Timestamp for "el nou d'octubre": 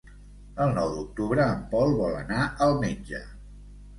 0.63-1.43